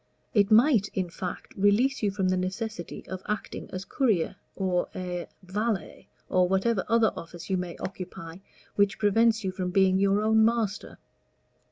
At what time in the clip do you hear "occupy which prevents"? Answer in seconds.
7.77-9.43